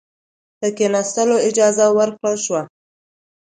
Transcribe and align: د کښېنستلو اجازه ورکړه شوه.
د 0.61 0.63
کښېنستلو 0.77 1.35
اجازه 1.49 1.85
ورکړه 1.97 2.33
شوه. 2.43 2.61